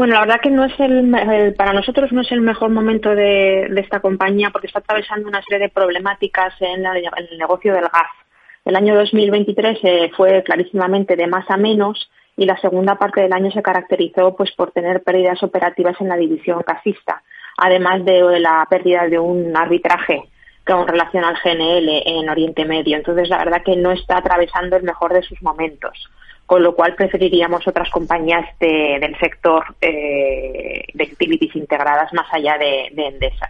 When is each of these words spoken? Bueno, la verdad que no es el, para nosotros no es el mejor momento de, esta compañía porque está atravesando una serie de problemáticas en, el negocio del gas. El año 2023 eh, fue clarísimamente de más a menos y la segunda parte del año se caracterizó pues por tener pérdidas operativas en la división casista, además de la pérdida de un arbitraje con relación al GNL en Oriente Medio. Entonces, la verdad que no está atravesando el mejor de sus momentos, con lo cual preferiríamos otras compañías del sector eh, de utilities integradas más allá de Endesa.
Bueno, 0.00 0.14
la 0.14 0.20
verdad 0.20 0.40
que 0.40 0.48
no 0.48 0.64
es 0.64 0.72
el, 0.80 1.54
para 1.58 1.74
nosotros 1.74 2.10
no 2.10 2.22
es 2.22 2.32
el 2.32 2.40
mejor 2.40 2.70
momento 2.70 3.14
de, 3.14 3.66
esta 3.76 4.00
compañía 4.00 4.48
porque 4.48 4.66
está 4.66 4.78
atravesando 4.78 5.28
una 5.28 5.42
serie 5.42 5.66
de 5.66 5.68
problemáticas 5.68 6.54
en, 6.60 6.86
el 6.86 7.38
negocio 7.38 7.74
del 7.74 7.82
gas. 7.82 8.10
El 8.64 8.76
año 8.76 8.94
2023 8.94 9.78
eh, 9.82 10.10
fue 10.16 10.42
clarísimamente 10.42 11.16
de 11.16 11.26
más 11.26 11.44
a 11.50 11.58
menos 11.58 12.10
y 12.34 12.46
la 12.46 12.58
segunda 12.62 12.94
parte 12.94 13.20
del 13.20 13.34
año 13.34 13.50
se 13.50 13.60
caracterizó 13.60 14.34
pues 14.34 14.52
por 14.52 14.72
tener 14.72 15.02
pérdidas 15.02 15.42
operativas 15.42 16.00
en 16.00 16.08
la 16.08 16.16
división 16.16 16.62
casista, 16.62 17.22
además 17.58 18.02
de 18.02 18.40
la 18.40 18.66
pérdida 18.70 19.06
de 19.06 19.18
un 19.18 19.54
arbitraje 19.54 20.30
con 20.76 20.88
relación 20.88 21.24
al 21.24 21.38
GNL 21.42 22.02
en 22.06 22.28
Oriente 22.28 22.64
Medio. 22.64 22.96
Entonces, 22.96 23.28
la 23.28 23.38
verdad 23.38 23.62
que 23.64 23.76
no 23.76 23.92
está 23.92 24.18
atravesando 24.18 24.76
el 24.76 24.82
mejor 24.82 25.12
de 25.12 25.22
sus 25.22 25.40
momentos, 25.42 26.08
con 26.46 26.62
lo 26.62 26.74
cual 26.74 26.94
preferiríamos 26.94 27.66
otras 27.66 27.90
compañías 27.90 28.46
del 28.58 29.16
sector 29.18 29.64
eh, 29.80 30.84
de 30.92 31.04
utilities 31.04 31.56
integradas 31.56 32.12
más 32.12 32.26
allá 32.32 32.58
de 32.58 32.90
Endesa. 32.94 33.48